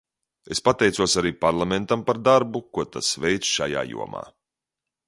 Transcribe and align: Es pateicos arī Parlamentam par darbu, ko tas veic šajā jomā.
Es 0.53 0.61
pateicos 0.69 1.15
arī 1.21 1.33
Parlamentam 1.45 2.07
par 2.09 2.21
darbu, 2.29 2.63
ko 2.79 2.87
tas 2.97 3.13
veic 3.27 3.53
šajā 3.53 3.87
jomā. 3.93 4.27